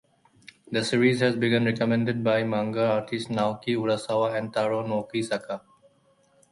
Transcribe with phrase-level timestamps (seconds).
[0.71, 5.61] The series has been recommended by manga artists Naoki Urasawa and Taro Nogizaka.